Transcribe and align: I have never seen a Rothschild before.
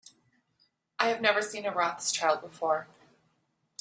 I 0.97 1.09
have 1.09 1.21
never 1.21 1.43
seen 1.43 1.63
a 1.67 1.71
Rothschild 1.71 2.41
before. 2.41 2.87